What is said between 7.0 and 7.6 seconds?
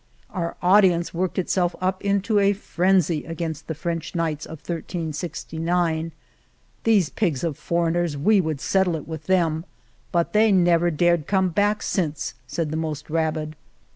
pigs of